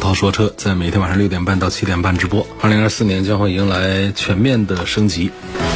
[0.00, 2.44] 涛说车，在每天晚上六点半到七点半直播。
[2.60, 5.30] 二零二四年将会迎来全面的升级，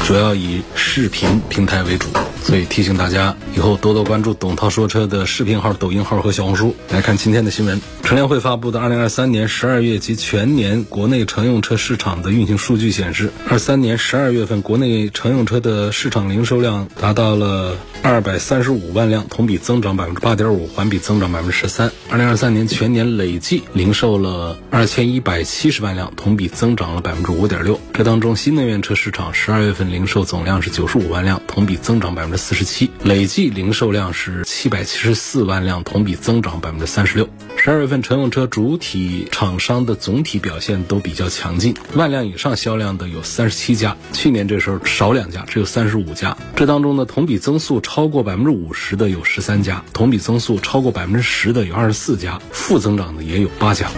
[0.05, 2.09] 主要以视频平台为主，
[2.43, 6.75] 所以提醒大家以后多多关注董涛说车的视频号、抖音号和小红书。
[6.91, 21.91] 来看今天的新闻，乘联会发布的二零二三年十二月及全年国内乘用车市场的运行数据显示，二三年十二月份国内乘用车的市场零售量达到了二百三十五万辆，同比增长百分之八点五，环比增长百分之十三。
[22.11, 27.81] 二零二三年全年累计零售了二千一百七十万辆，同比增长了百分之五点六。
[27.95, 37.27] 这当中，新能源车市场十二月份零售总量是九十五万辆，同比增长百分之四十七，累计零售量是七百七十四万辆，同比增长百分之三十六。
[37.57, 46.37] 十二月份乘用车主体厂商的总体表现都比较强劲，万辆以上销量的有三十七家，去年这时候少两家，只有三十五家。
[46.55, 53.89] 这当中呢，同比增速超超过百分之五十的有十三家，同比增速超过百分之十的有二十四家，负增长的也有八家。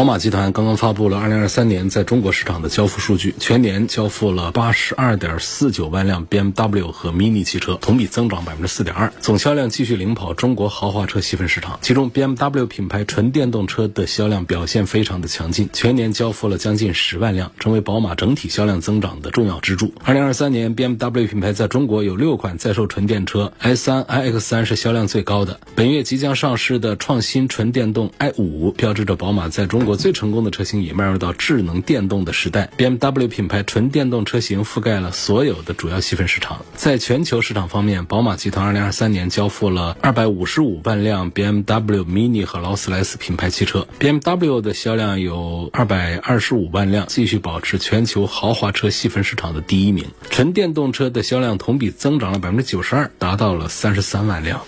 [0.00, 11.78] 宝马集团刚刚发布了2023年在中国市场的交付数据，全年交付了82.49万辆 BMW 和 Mini 汽车，同比增长4.2%，总销量继续领跑中国豪华车细分市场。
[11.82, 19.92] 其中 BMW 品牌纯电动车的销量表现非常的强劲，全年交付了将近10万辆，成为宝马整体销量增长的重要支柱。
[20.06, 25.60] 2023年 BMW 品牌在中国有六款在售纯电车，i3、iX3 是销量最高的。
[25.74, 32.70] 本月即将上市的创新纯电动 i5，标志着宝马在中国我最成功的车型已迈入到智能电动的时代。
[32.78, 36.64] BMW 品牌纯电动车型覆盖了所有的主要细分市场。
[36.76, 50.06] 在全球市场方面，宝马集团2023年交付了255万辆 BMW Mini 和劳斯莱斯品牌汽车，BMW 的销量有225万辆，继续保持全球豪华车细分市场的第一名。
[50.30, 54.64] 纯电动车的销量同比增长了92%，达到了33万辆。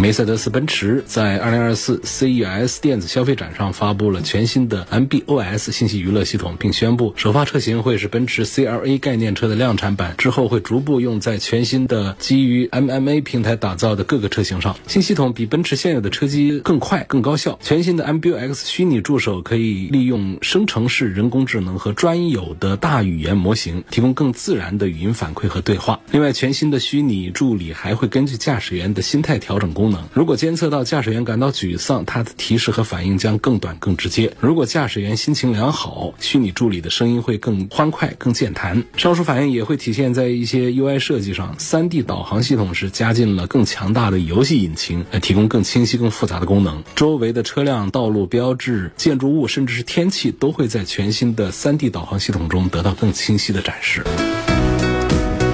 [0.00, 14.76] 梅赛德斯奔驰在2024 CES 电子消费展上发布了全新的 MB.OS 信息娱乐系统，并宣布首发车型会是奔驰 CLA 概念车的量产版，之后会逐步用在全新的基于 MMA 平台打造的各个车型上。
[14.86, 17.58] 新系统比奔驰现有的车机更快、更高效。
[17.62, 26.00] 全新的 MBUX 虚拟助手可以利用生成式人工智能和专有的大语言模型，提供更自然的语音反馈和对话。
[26.10, 29.93] 另外，全新的虚拟助理还会根据驾驶员的心态调整功能。
[30.12, 38.84] 如果监测到驾驶员感到沮丧，它的提示和反应将更短、更直接；如果驾驶员心情良好，虚拟助理的声音会更欢快、更健谈。
[38.96, 41.54] 上述反应也会体现在一些 UI 设计上。
[41.58, 46.82] 三 D 导航系统是加进了更强大的游戏引擎，来提供更清晰、更复杂的功能。
[46.94, 54.04] 周围的车辆、道路标志、建筑物，甚至是天气，都会在全新的三 D 导航系统中得到更清晰的展示。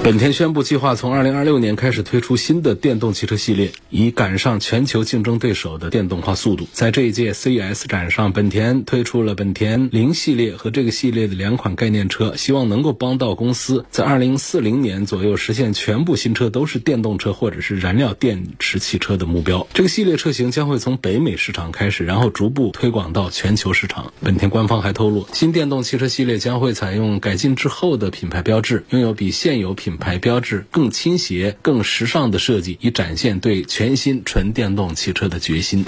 [0.03, 6.67] 本田宣布计划从二零二六年开始推出新的电动汽车系列，以赶上全球竞争对手的电动化速度。
[6.73, 19.67] 在这一届 CES 展上，本田推出了本田零系列和这个系列的两款概念车，希望能够帮到公司在二零四零年左右实现全部新车都是电动车或者是燃料电池汽车的目标。
[19.71, 24.11] 这个系列车型将会从北美市场开始，然后逐步推广到全球市场。
[24.19, 35.83] 本田官方还透露，新电动汽车系列将会采用改进之后的品牌标志，拥有比现有品品牌标志更倾斜、更时尚的设计，以展现对全新纯电动汽车的决心。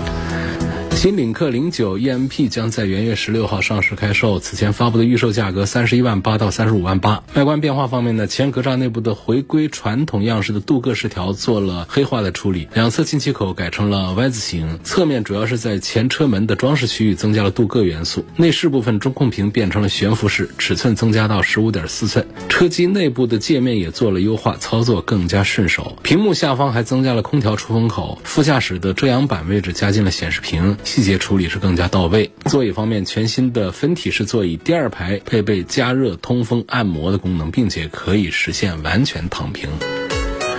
[0.95, 7.21] 新领克零九 EMP 将在元月十六号上市开售，此前发布的预售价格三十一万八到三十五万八。
[7.33, 18.23] 外观变化方面呢，前格栅内部的回归传统样式的镀铬饰条做了黑化的处理，两侧进气口改成了 Y 字形，侧面主要是在前车门的装饰区域增加了镀铬元素。
[18.37, 22.25] 内饰部分中控屏变成了悬浮式，尺寸增加到十五点四寸。
[22.47, 25.97] 车机内部的界面也做了优化，操作更加顺手。
[26.01, 30.77] 屏幕下方还增加了空调出风口，副驾驶的遮阳板位置加进了显示屏。
[30.83, 32.31] 细节处理是更加到位。
[32.45, 39.69] 座椅方面，全新的分体式座椅第二排配备加热、通风、按摩的功能，并且可以实现完全躺平。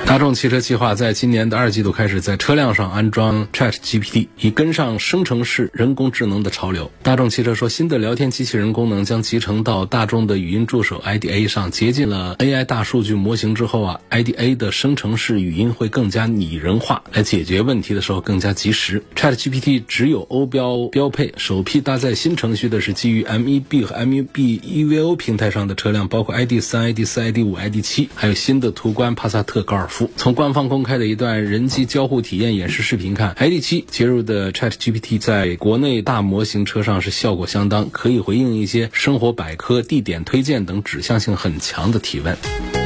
[0.07, 6.93] 大众汽车计划在今年的二季度开始在车辆上安装 Chat GPT，以跟上生成式人工智能的潮流。
[7.03, 11.71] 大众汽车说，新的聊天机器人功能将集成到大众的语音助手 IDA 上。
[11.73, 19.03] 接近了 AI 大数据模型之后啊，IDA 的生成式语音会更加拟人化，来解决问题的时候更加及时。
[19.17, 29.94] Chat GPT 只有欧标标配，首批搭载新程序的是基于 MEB 和 MEB EVO 平台上的车辆，包括 ID 三、ID 四、ID 五、ID 七，还有新的途观、帕萨特、高尔夫。
[30.17, 42.84] 从官方公开的一段人机交互体验演示视频看，ID.7 接入的 ChatGPT 在国内大模型车上是效果相当，可以回应一些生活百科、地点推荐等指向性很强的提问。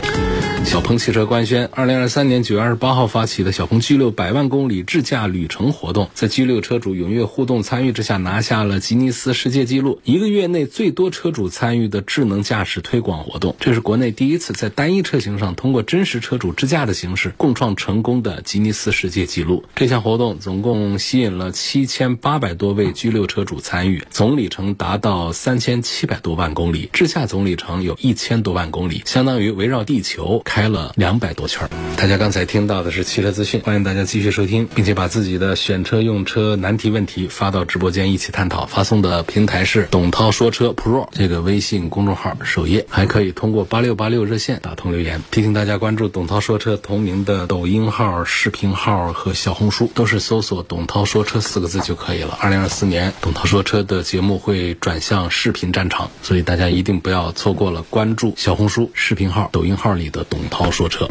[0.65, 13.57] 小鹏汽车官宣，二零二三年九月二十八号发起的小鹏 G 六百万公里智驾旅程活动，在 G 六车主踊跃互动参与之下，拿下了吉尼斯世界纪录，一个月内最多车主参与的智能驾驶推广活动。
[13.59, 19.65] 这是国内第一次在单一车型上通过真实车主智驾的形式共创成功的吉尼斯世界纪录。
[19.75, 30.43] 这项活动总共吸引了七千八百多位 G 六车主参与，总里程达到三千七百多万公里，智驾总里程有一千多万公里，相当于围绕地球。
[30.49, 38.65] 开了两百多圈大家刚才听到的是汽车资讯，欢迎大家继续收听，并且把自己的选车用车难题问题发到直播间一起探讨。
[38.65, 45.23] 发送的平台是董涛说车 Pro 这个微信公众号首页，还可以通过八六八六热线打通留言。
[45.31, 52.39] 提醒大家关注董涛说车同名的抖音号、视频号和小红书，都是搜索“董涛说车”四个字就可以了。
[52.41, 60.38] 二零二四年董涛说车的节目会转向视频战场，所以大家一定不要错过了关注小红书、视频号、抖音号里的董。
[60.49, 61.09] 涛说车。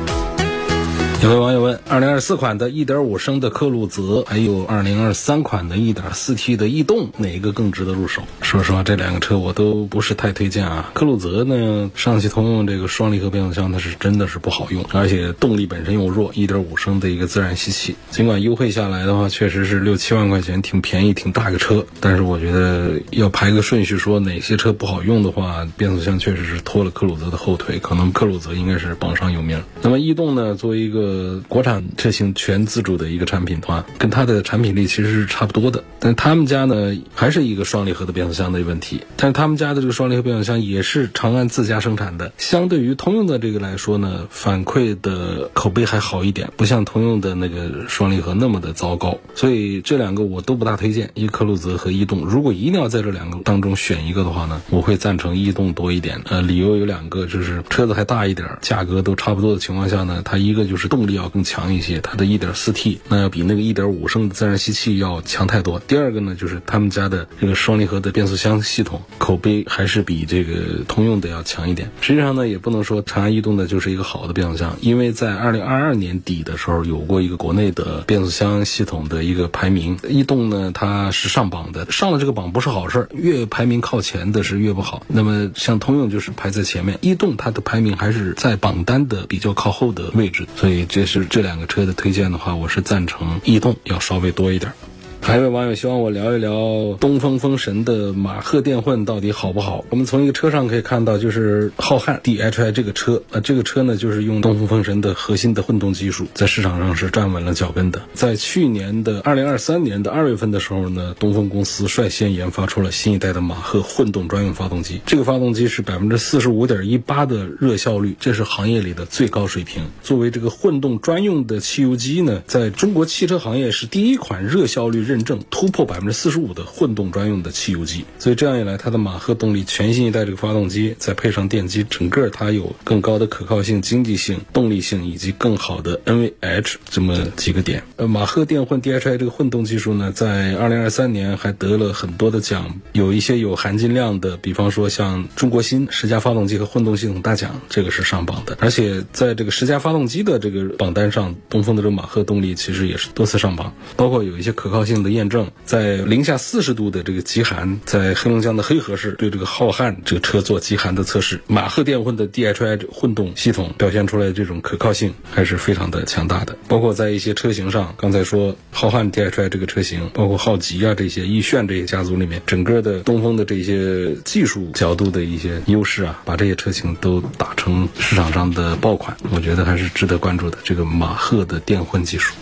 [1.24, 8.22] 有位网友问：二零二四款的1.5升的克鲁泽，还有二零二三款的 1.4T 的逸动，哪一个更值得入手？
[8.42, 10.92] 说实话，这两个车我都不是太推荐啊。
[10.94, 17.96] 克鲁泽呢，上汽通用这个双离合变速箱，它是真的是不好用，而且动力本身又弱，1.5升的一个自然吸气。
[18.12, 21.84] 尽管优惠下来的话，确实是六七万块钱，挺便宜，挺大个车。
[22.00, 29.64] 但是我觉得要排个顺序说哪些车不好用的话，变速箱确实是拖了克鲁泽的后腿，可能克鲁泽应该是榜上有名。
[29.82, 35.82] 那么逸动呢，作为一个呃，国产车型全自主的一个产品的话，跟它的产品力其实是差不多的。
[36.00, 39.02] 但他们家呢，还是一个双离合的变速箱的问题。
[39.16, 49.18] 但是他们家的这个双离合变速箱也是长安自家生产的，相对于通用的这个来说呢，反馈的口碑还好一点，不像通用的那个双离合那么的糟糕。
[49.34, 52.26] 所以这两个我都不大推荐，一克鲁泽和逸动。
[52.26, 56.22] 如果一定要在这两个当中选一个的话呢，我会赞成逸动多一点。
[56.26, 61.08] 呃，理由有两个，就是车子还大一点，价格都差不多的情况下呢，它一个就是动。
[61.08, 65.80] 力要更强一些，它的 1.4T 那要比那个1.5升的自然吸气要强太多。
[65.80, 71.90] 第二个呢，就是他们家的这个双离合的变速箱系统口碑还是比这个通用的要强一点。
[72.02, 85.06] 实际上呢，也不能说长安逸动的就是一个好的变速箱，因为在2022年底的时候有过一个国内的变速箱系统的一个排名，逸动呢它是上榜的，上了这个榜不是好事儿，越排名靠前的是越不好。
[85.08, 90.87] 那么像通用就是排在前面，逸动它的排名还是在榜单的比较靠后的位置，所以。
[90.88, 94.74] 这是这两个车的推荐的话，我是赞成逸动要稍微多一点。
[95.22, 99.84] 还有位网友希望我聊一聊东风风神的马赫电混到底好不好？
[99.90, 108.02] 我们从一个车上可以看到，就是浩瀚 DHI 这个车，呃，这个车呢就是用东风风神的核心的混动技术，在市场上是站稳了脚跟的。
[108.14, 115.02] 在去年的二零二三年的二月份的时候呢，东风公司率先研发出了新一代的马赫混动专用发动机。
[115.06, 119.84] 这个发动机是百分之四十五点一八的热效率，这是行业里的最高水平。
[120.02, 125.17] 作为这个混动专用的汽油机呢，在中国汽车行业是第一款热效率认。
[125.18, 137.84] 认证突破百分之四十五的混动专用的汽油机，所以这样一来，它的马赫动力全新一代这个发动机，再配上电机，整个它有更高的可靠性、经济性、动力性以及更好的 NVH 这么几个点。
[137.96, 148.56] 呃，马赫电混 DHI 这个混动技术呢，在二零二三年还得了很多的奖，有一些有含金量的，比方说像中国新十佳发动机和混动系统大奖，这个是上榜的。
[148.60, 155.08] 而且在这个十佳发动机的这个榜单上，东风的这个马赫动力其实也是多次上榜，包括有一些可靠性的。
[155.18, 166.56] 验证在零下四十度的这个极寒，在黑龙江的黑河市对这个浩瀚这个车做极寒的测试，马赫电混的 DHI 混动系统表现出来这种可靠性还是非常的强大的。
[166.68, 180.60] 包括在一些车型上，刚才说浩瀚 DHI 这个车型，包括浩吉啊这些逸炫这些家族里面，整个的东风的这些技术角度的一些优势啊，把这些车型都打成市场上的爆款，我觉得还是值得关注的。
[180.64, 182.36] 这个马赫的电混技术。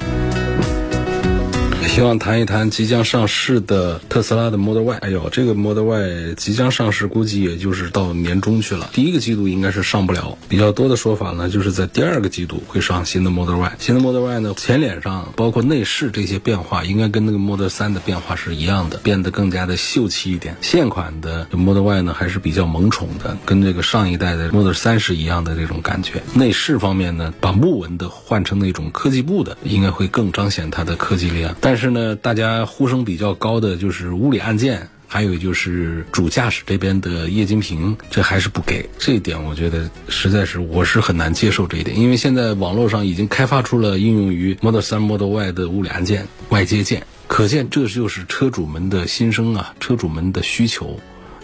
[1.87, 4.97] 希望谈一谈即将上市的特斯拉的 Model Y。
[4.97, 8.89] 哎呦，这个 Model Y 即将上市，估计也就是到年中去了。
[8.91, 13.75] 第一个季度应该是上不了，比较多的说法呢，就是在第二个季度会上新的 Model Y。
[13.79, 20.57] 新的 Model Y 呢，前脸上包括内饰这些变化，应该跟那个 Model 3的变化是一样的，变得更加的秀气一点。
[20.61, 26.21] 现款的 Model Y 呢，还是比较萌宠的，跟这个上一代的 Model 3是一样的这种感觉。
[26.33, 31.55] 内饰方面呢，把木纹的换成那种科技布的，应该会更彰显它的科技力量。
[31.61, 34.87] 但但是呢，大家呼声比较高的就是物理按键。
[35.07, 38.89] 还有就是主驾驶这边的液晶屏，这还是不给。
[38.97, 50.97] 这一点我觉得实在是我是很难接受这一点，因为现在网络上已经开发出了应用于 Model 3、Model Y 的物理按键、外接键，可见这就是车主们的心声啊，车主们的需求。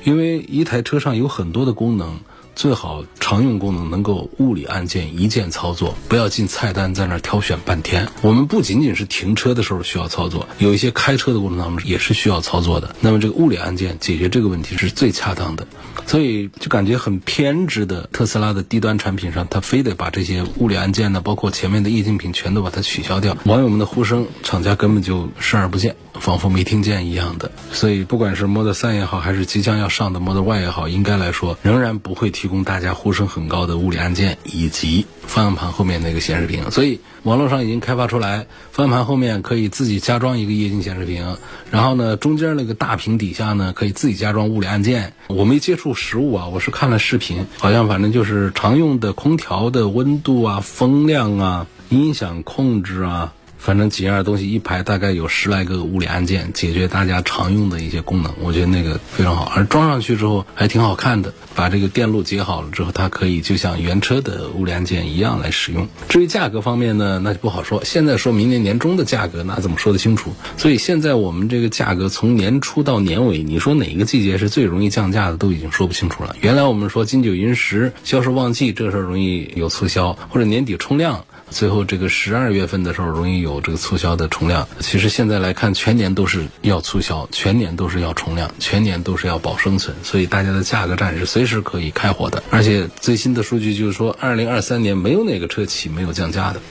[0.06, 2.22] 因为一台车上有很多的功能。
[2.56, 8.08] 最好常用功能能够物理按键一键操作，不要进菜单在那儿挑选半天。
[8.22, 12.96] 我们不仅仅是停车的时候需要操作，有一些开车的过程当中也是需要操作的。
[13.00, 15.66] 那么这个物理按键解决这个问题是最恰当的，
[16.06, 23.38] 所以就感觉很偏执的特斯拉的低端产品上，它非得把这些物理按键呢，包括前面的液晶屏全都把它取消掉。
[23.46, 25.96] 网友们的呼声，厂家根本就视而不见。
[26.14, 36.72] 仿佛没听见一样的，所以不管是 Model 3也好，还是即将要上的 Model Y 也好，应该来说仍然不会提供大家呼声很高的物理按键以及方向盘后面那个显示屏。
[36.72, 41.38] 所以网络上已经开发出来，方向盘后面可以自己加装一个液晶显示屏，
[41.70, 45.14] 然后呢，中间那个大屏底下呢可以自己加装物理按键。
[45.28, 53.36] 我没接触实物啊，我是看了视频，好像反正就是常用的空调的温度啊、风量啊、音响控制啊。
[53.62, 58.34] 反正几样东西一排，大概有十来个物理按键，解决大家常用的一些功能。
[58.42, 61.32] 我觉得那个非常好，而装上去之后还挺好看的。
[61.54, 65.88] 把这个电路接好了之后，它可以就像原车的物理按键一样来使用。
[66.10, 67.84] 至于价格方面呢，那就不好说。
[67.84, 70.34] 现在说明年年中的价格，那怎么说得清楚？
[70.58, 76.36] 所以现在我们这个价格从年初到年尾，你说哪个季节是最容易降价的，都已经说不清楚了。
[76.42, 81.26] 原来我们说金九银十销售旺季，这时候容易有促销，或者年底冲量。
[81.52, 84.68] 最后这个十二月份的时候，容易有这个促销的冲量。
[84.80, 89.96] 其实现在来看，全年都是要促销，全年都是要冲量，全年都是要保生存。
[90.02, 92.42] 所以大家的价格战是随时可以开火的。
[92.50, 96.62] 而且最新的数据就是说，二零二三年没有哪个车企没有降价的。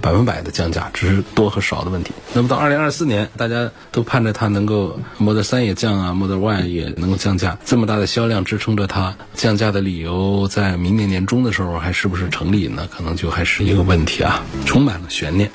[0.00, 2.12] 百分百的降价，只是多和少的问题。
[2.32, 7.58] 那么到二零二四年，大家都盼着它能够 Model 3也降啊，Model Y 也能够降价。
[7.64, 12.88] 这么大的销量支撑着它降价的理由，在明年年中的时候还是不是成立呢？
[12.94, 15.50] 可能就还是一个问题啊，充满了悬念。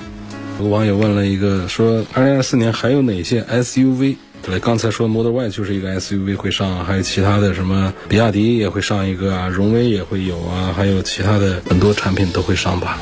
[0.58, 4.16] 有个网友问了一个，说二零二四年还有哪些 SUV？
[4.42, 12.98] 对，刚才说 Model Y 就是一个 SUV 会上，还有其他的什么比亚迪也会上一个啊，荣威也会有啊，还有其他的很多产品都会上吧。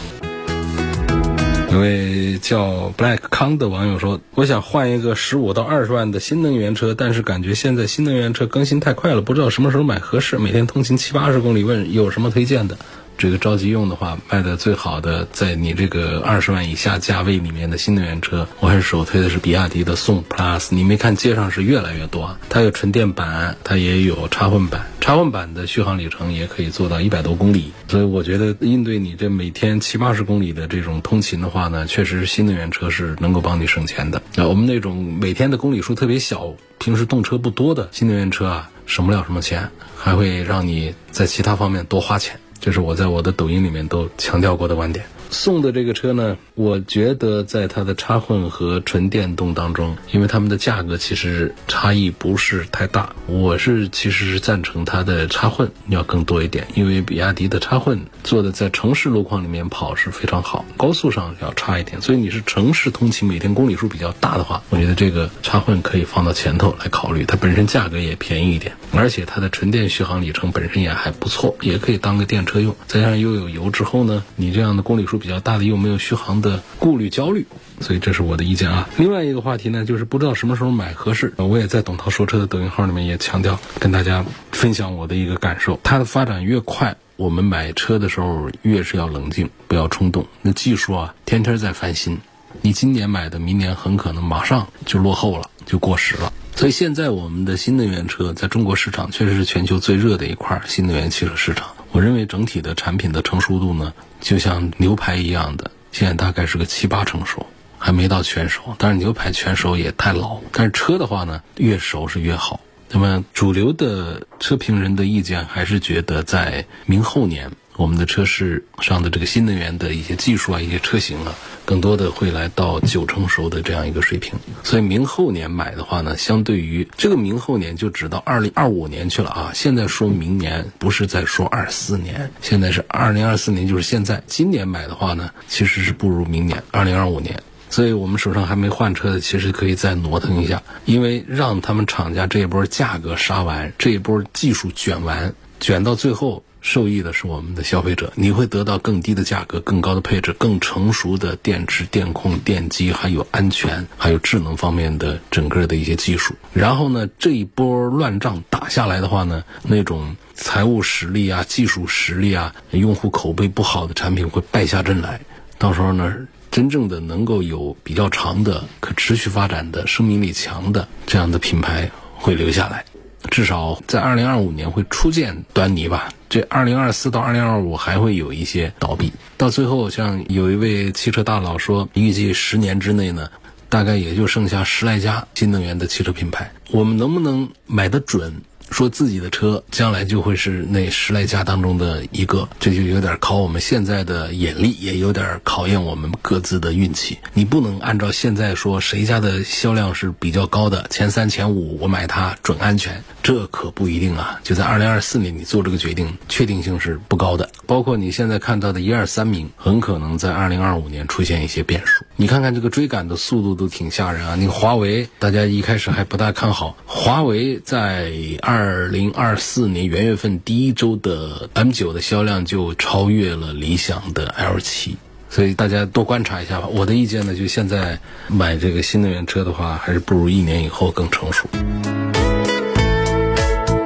[1.74, 10.38] 有位叫 Black 康的网友说：“我想换一个十五到二十万的新能源车，但是感觉现在新能源车更新太快了，不知道什么时候买合适。
[10.38, 12.78] 每天通勤七八十公里，问有什么推荐的？”
[13.16, 20.68] 这个着急用的话，卖的最好的，在你这个二十万以下价位里面的新能源车，我还是首推的是比亚迪的宋 Plus。
[20.70, 27.72] 你没看街上是越来越多，它有纯电版，它也有插混版，插混版的续航里程也可以做到一百多公里。
[27.88, 34.20] 所以我觉得应对你这每天七八十公里的这种通勤的话呢，确实是新能源车是能够帮你省钱的。
[34.34, 42.40] 那我们那种每天的公里数特别小，平时动车不多的新能源车啊，省不了什么钱，还会让你在其他方面多花钱。
[42.64, 45.04] 这是我在我的抖音里面都强调过的观点。
[45.30, 62.00] 宋的这个车呢，我觉得在它的插混和纯电动当中，因为它们的价格其实差异不是太大，我是其实是赞成它的插混要更多一点，因为比亚迪的插混做的在城市路况里面跑是非常好，高速上要差一点。
[62.00, 72.74] 所以你是城市通勤每天公里数比较大的话，我觉得这个插混可以放到前头来考虑，它本身价格也便宜一点，而且它的纯电续航里程本身也还不错，也可以当个电车用。
[72.86, 75.13] 再加上又有油之后呢，你这样的公里数。
[75.18, 77.46] 比较大的又没有续航的顾虑焦虑，
[77.80, 78.88] 所以这是我的意见啊。
[78.96, 81.32] 另外一个话题呢，就是不知道什么时候买合适。
[81.36, 85.78] 我也在董涛说车的抖音号里面也强调，跟大家分享我的一个感受。
[85.82, 90.26] 它的发展越快，我们买车的时候越是要冷静，不要冲动。
[90.42, 92.18] 那技术啊，天天在翻新，
[92.62, 96.32] 你今年买的，明年很可能马上就落后了，就过时了。
[96.56, 101.68] 所以现在我们的新能源车在中国市场确实是全球最热的一块新能源汽车市场。
[101.94, 107.46] 我认为整体的产品的成熟度呢，就像牛排一样的，现在大概是个七八成熟，
[107.78, 108.74] 还没到全熟。
[108.78, 110.40] 但是牛排全熟也太老。
[110.50, 112.58] 但是车的话呢，越熟是越好。
[112.90, 124.38] 那么主流的车评人的意见还是觉得在明后年我们的车市上的这个新能源的一些技术啊，一些车型啊，更多的会来到九成熟的这样一个水平。
[124.62, 129.50] 所以明后年买的话呢，相对于这个明后年就只到二零二五年去了啊。
[129.54, 134.22] 现在说明年不是在说二四年，现在是二零二四年，就是现在。
[134.28, 137.42] 今年买的话呢，其实是不如明年二零二五年。
[137.70, 146.44] 所以我们手上还没换车的，其实可以再挪腾一下，因为让他们厂家这一波价格杀完，这一波技术卷完，卷到最后。
[146.64, 156.34] 受益的是我们的消费者，你会得到更低的价格、更高的配置、更成熟的电池、电控、电机，还有安全、还有智能方面的整个的一些技术。
[156.54, 165.20] 然后呢，这一波乱仗打下来的话呢，那种财务实力啊、技术实力啊、用户口碑不好的产品会败下阵来。
[165.58, 166.16] 到时候呢，
[166.50, 172.86] 真正的能够有比较长的可持续发展的、生命力强的这样的品牌会留下来。
[173.30, 176.08] 至少在二零二五年会初见端倪吧。
[176.28, 179.12] 这二零二四到二零二五还会有一些倒闭。
[179.36, 183.28] 到最后，像有一位汽车大佬说，预计十年之内呢，
[183.68, 186.50] 大概也就剩下十来家新能源的汽车品牌。
[186.70, 188.34] 我们能不能买得准？
[188.70, 197.18] 说自己的车将来就会是那十来家当中的一个，这就有点考我们现在的眼力，也有点考验我们各自的运气。
[197.32, 204.40] 你不能按照现在说谁家的销量是比较高的，前三前五我买它准安全，这可不一定啊。
[204.42, 207.50] 就在二零二四年，你做这个决定，确定性是不高的。
[207.66, 212.04] 包括你现在看到的一二三名，很可能在二零二五年出现一些变数。
[212.16, 214.36] 你看看这个追赶的速度都挺吓人啊！
[214.36, 224.96] 你华为，大家一开始还不大看好，华为在二二零二四年元月份第一周的 M 九的销量就超越了理想的 L 七，
[225.28, 226.68] 所以大家多观察一下吧。
[226.68, 231.48] 我的意见呢，就现在买这个新能源车的话，还是不如一年以后更成熟。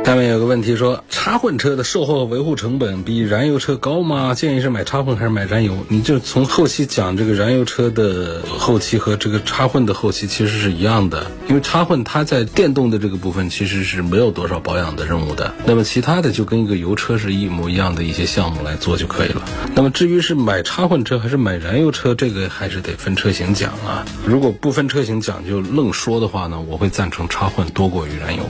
[0.08, 4.32] 下面有个问题说，插混车的售后维护成本比燃油车高吗？
[4.32, 5.84] 建议是买插混还是买燃油？
[5.88, 19.42] 你就从后期讲这个燃油车的后期和这个插混的后期其实是一样的，因为插混它在电动的这个部分其实是没有多少保养的任务的，那么其他的就跟一个油车是一模一样的一些项目来做就可以了。
[19.74, 24.06] 那么至于是买插混车还是买燃油车，这个还是得分车型讲啊。
[24.24, 28.48] 如果不分车型讲就愣说的话呢，我会赞成插混多过于燃油。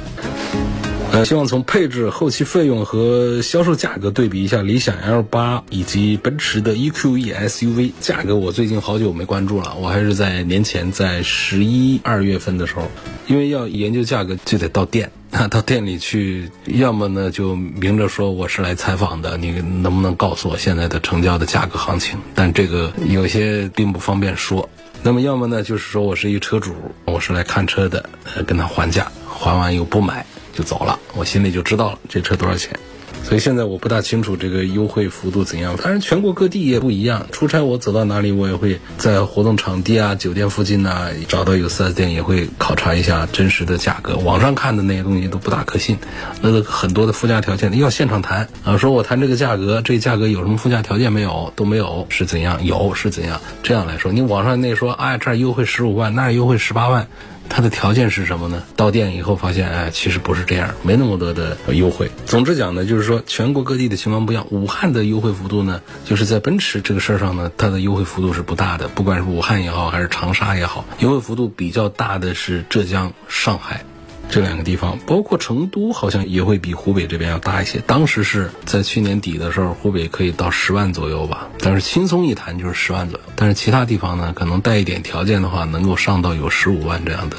[1.25, 7.93] 希望从配置、后期费用和销售价格对比一下理想 L 八以及奔驰的 EQE SUV。
[8.01, 12.83] 价格我最近好久没关注了，我还是在年前在十一二月份的时候，
[13.27, 15.11] 因为要研究价格就得到店，
[15.51, 22.19] 到店里去，要么呢就明着说我是来采访的，你能不能告诉我现在的成交的价格行情？
[22.35, 24.69] 但这个有些并不方便说。
[25.03, 28.09] 那么要么呢就是说我是一车主，我是来看车的，
[28.47, 30.27] 跟他还价，还完又不买。
[30.59, 32.77] 就走了，我心里就知道了这车多少钱。
[33.23, 37.27] 所以现在我不大清楚这个优惠幅度怎样，当然全国各地也不一样。
[37.31, 44.17] 出差我走到哪里，我也会在活动场地啊、酒店附近呐找到有 4S 店，也会考察一下真实的价格。
[44.17, 45.97] 网上看的那些东西都不大可信，
[46.41, 48.77] 那个很多的附加条件要现场谈啊。
[48.79, 51.53] 说我谈这个价格，这价格有什么附加条件没有？
[51.55, 52.65] 都没有是怎样？
[52.65, 53.41] 有是怎样？
[53.63, 57.07] 这样来说，你网上那说哎这儿优惠十五万，那儿优惠十八万。
[57.49, 58.63] 它的条件是什么呢？
[58.77, 62.11] 到店以后发现，哎，其实不是这样，没那么多的优惠。
[62.27, 64.47] 总之讲呢，就是说全国各地的情况不一样。
[64.51, 68.89] 武汉的优惠幅度呢，就是在奔驰这个事儿上呢，它的优惠幅度是不大的。
[68.89, 73.85] 不管是武汉也好，还是长沙也好，优惠幅度比较大的是浙江、上海。
[74.31, 77.81] 这两个地方，包括成都，好像也会比湖北这边要大一些。
[77.87, 83.25] 当时是在去年底的时候，湖北可以到十万左右吧，但是轻松一谈就是十万左右。
[83.35, 87.37] 但是其他地方呢，可能带一点条件的话，能够上到有十五万这样的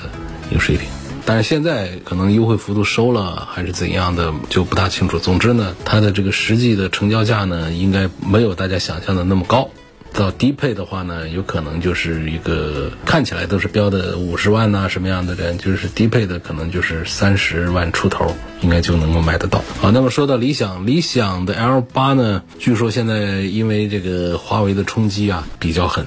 [0.49, 0.89] 一个水平。
[1.25, 5.19] 但是现在可能优惠幅度收了还是怎样的，就不大清楚。
[5.19, 9.69] 总之呢，它的这个实际的成交价呢，应该没有大家想象的那么高。
[10.13, 19.63] 到低配的话呢，有可能就是一个看起来都是标的五十万呐，什么样的人，就是低配的可能就是三十万出头，应该就能够买得到。
[19.80, 26.06] 好，那么说到理想，理想的 L 八呢，据说现在因为这个华为的冲击啊比较狠，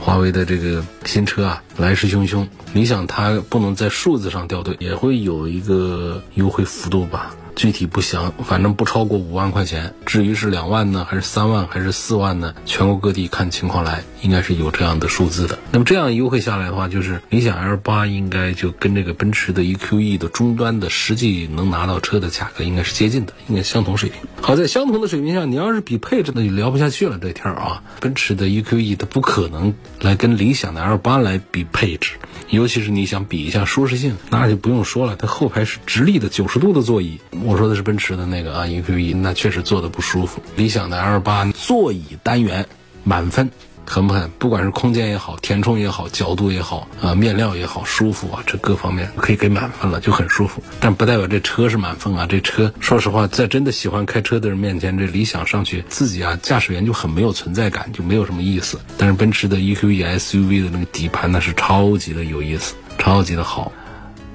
[0.00, 7.34] 华为的这个新车啊来势汹汹，理想它不能在数字上掉队，也会有一个优惠幅度吧。
[7.56, 9.94] 具体不详，反正不超过五万块钱。
[10.04, 12.54] 至于是两万呢，还是三万，还是四万呢？
[12.66, 15.58] 全国各地看情况来，应该是有这样的数字的。
[15.70, 24.20] 那么这样优惠下来的话，就是理想 L 八应该就跟这个奔驰的 EQE 的终端的实际能拿到车的价格应该是接近的，应该相同水平。
[24.42, 27.18] 好在相同的水平下，你要是比配置，那就聊不下去了。
[27.18, 32.12] 这天儿啊，奔驰的 EQE 它不可能来跟理想的 L 八来比配置，
[32.50, 37.20] 尤其是你想比一下舒适性，那就不用说了，它后排是直立的九十度的座椅。
[37.44, 40.42] 我说的是奔驰的那个啊，EQE，那确实坐的不舒服。
[40.56, 42.66] 理想的 L 八座椅单元
[43.04, 43.50] 满分。
[43.86, 44.30] 狠不狠？
[44.38, 50.62] 不管是空间也好，填充也好，角度也好，啊，面料也好，舒服啊，这各方面可以给满分了，就很舒服。
[50.80, 58.80] 但不代表这车是满分啊，这车说实话，在真的喜欢开车的人面前，这理想上去自己啊，驾驶员就很没有存在感，就没有什么意思。
[58.96, 63.70] 但是奔驰的 EQE SUV 的那个底盘那是超级的有意思，超级的好。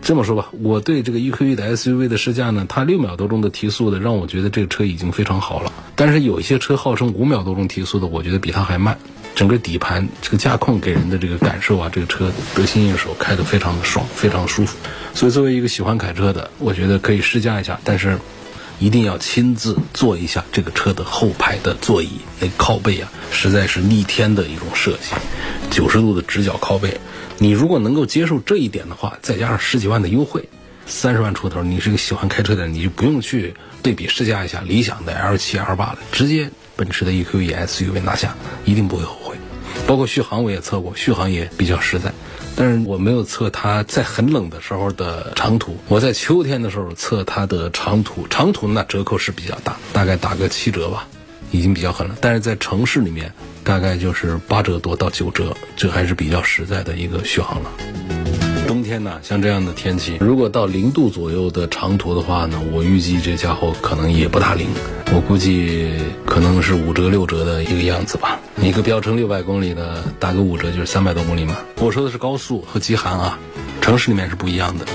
[0.01, 5.71] 这么说吧，我对这个 EQE 的 SUV 的试驾呢，它六秒多钟的提速的，让我觉得这个车已经非常好了。
[5.95, 8.97] 但是有一些车号称五秒多钟提速的，我觉得比它还慢。
[9.35, 14.77] 整个底盘这个驾控给人的这个感受啊，这个车得心应手，开得非常的爽，非常舒服。
[15.13, 18.19] 所以作为一个喜欢开车的，我觉得可以试驾一下，但是
[18.79, 22.09] 一定要亲自坐一下这个车的后排的座椅，
[22.39, 25.13] 那靠背啊，实在是逆天的一种设计，
[25.69, 26.99] 九十度的直角靠背。
[27.41, 30.49] 你如果能够接受这一点的话，再加上十几万的优惠，
[30.85, 39.37] 三十万出头，你是个喜欢开车的人，你就不用去对比试驾一下理想的 L 七 L 八了，直接奔驰的 EQE SUV 拿下，一定不会后悔。
[39.87, 42.11] 包括续航我也测过，续航也比较实在，
[42.57, 45.77] 但是我没有测它在很冷的时候的长途。
[45.87, 51.07] 我在秋天的时候测它的长途，长途那折扣是比较大，大概打个七折吧，
[51.51, 52.15] 已经比较狠了。
[52.21, 53.31] 但是在城市里面。
[53.61, 57.69] 大概就是八折多到九折，这还是比较实在的一个续航了。
[58.67, 64.65] 冬天呢，像这样的天气，如果到零度左右的长途的话呢，我预计这家伙可能也不大灵，
[65.13, 65.91] 我估计
[66.25, 68.39] 可能是五折六折的一个样子吧。
[68.59, 71.55] 一个标称六百公里的，打个五折就是三百多公里嘛。
[71.75, 73.37] 我说的是高速和极寒啊，
[73.81, 74.85] 城市里面是不一样的。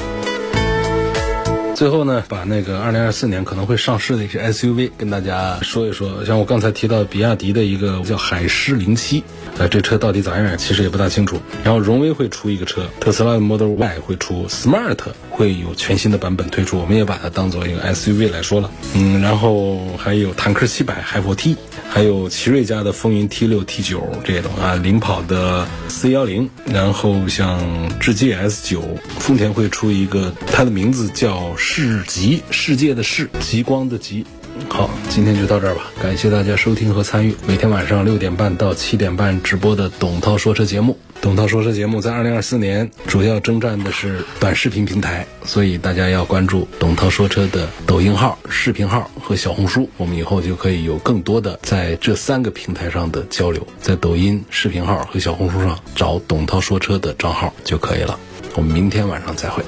[1.75, 6.25] 最后呢，把那个二零二四年可能会上市的一些 SUV 跟大家说一说。
[6.25, 9.25] 像我刚才提到比亚迪的一个叫海狮零七，
[9.59, 10.57] 呃，这车到底咋样？
[10.57, 11.37] 其实也不大清楚。
[11.65, 14.99] 然后荣威会出一个车，特斯拉的 Model Y 会出，Smart
[15.35, 18.71] 会有全新的版本推出，我们也把它当做一个 SUV 来说了。
[18.95, 21.57] 嗯，然后还有坦克七百、海佛 T，
[21.89, 27.61] 还有奇瑞家的风云 T 六、T 九这种啊，领跑的 C 幺零，然后像
[27.99, 28.81] 智界 S 九，
[29.19, 31.53] 丰田会出一个，它的名字叫。
[31.57, 34.25] 世极世界的世极光的极，
[34.69, 35.91] 好，今天就到这儿吧。
[36.01, 40.99] 感谢大家收听和参与每天晚上六点半到七点半直播的董涛说车节目。
[41.21, 49.89] 董涛说车节目在二零二四年主要征战的是短视频平台，所以大家要关注董涛说车的抖音号、视频号和小红书。
[49.97, 58.19] 我们以后就可以有更多的在这三个平台上的交流，在抖音、视频号和小红书上找董涛说车的账号就可以了。
[58.55, 59.65] 我们明天晚上再会。